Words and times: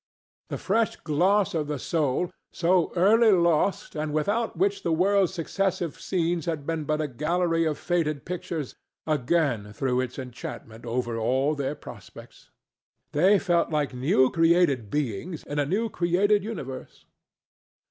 The 0.49 0.57
fresh 0.57 0.95
gloss 0.95 1.53
of 1.53 1.67
the 1.67 1.77
soul, 1.77 2.31
so 2.51 2.91
early 2.95 3.31
lost 3.31 3.93
and 3.95 4.11
without 4.11 4.57
which 4.57 4.81
the 4.81 4.91
world's 4.91 5.31
successive 5.31 5.99
scenes 6.01 6.47
had 6.47 6.65
been 6.65 6.85
but 6.85 7.01
a 7.01 7.07
gallery 7.07 7.65
of 7.65 7.77
faded 7.77 8.25
pictures, 8.25 8.73
again 9.05 9.73
threw 9.73 10.01
its 10.01 10.17
enchantment 10.17 10.87
over 10.87 11.19
all 11.19 11.53
their 11.53 11.75
prospects. 11.75 12.49
They 13.11 13.37
felt 13.37 13.69
like 13.69 13.93
new 13.93 14.31
created 14.31 14.89
beings 14.89 15.43
in 15.43 15.59
a 15.59 15.67
new 15.67 15.87
created 15.87 16.43
universe. 16.43 17.05